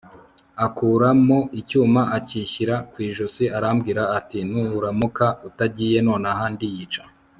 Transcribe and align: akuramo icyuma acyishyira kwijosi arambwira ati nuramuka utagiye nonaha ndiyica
akuramo 0.65 1.39
icyuma 1.59 2.01
acyishyira 2.17 2.75
kwijosi 2.91 3.43
arambwira 3.57 4.03
ati 4.17 4.39
nuramuka 4.49 5.25
utagiye 5.49 5.97
nonaha 6.07 6.45
ndiyica 6.55 7.03